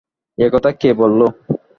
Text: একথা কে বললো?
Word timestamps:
একথা 0.37 0.69
কে 0.81 0.89
বললো? 0.93 1.25